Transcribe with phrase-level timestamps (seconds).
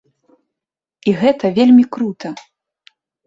[1.11, 2.29] І гэта вельмі крута.